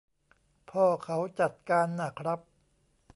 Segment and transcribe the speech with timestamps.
[0.69, 2.39] พ่อเขาจัดการน่ะครับ